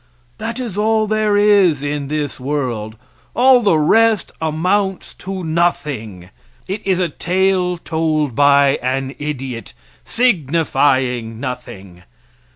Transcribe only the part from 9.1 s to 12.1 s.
idiot signifying nothing.